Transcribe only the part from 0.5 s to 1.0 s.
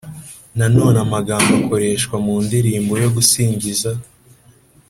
Nanone